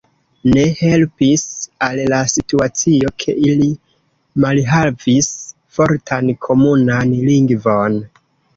[0.53, 1.43] Ne helpis
[1.87, 3.69] al la situacio, ke ili
[4.47, 5.31] malhavis
[5.79, 8.05] fortan komunan lingvon.